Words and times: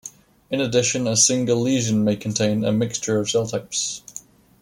In 0.49 0.59
addition, 0.59 1.05
a 1.05 1.15
single 1.15 1.59
lesion 1.59 2.03
may 2.03 2.15
contain 2.15 2.65
a 2.65 2.71
mixture 2.71 3.19
of 3.19 3.29
cell-types. 3.29 4.01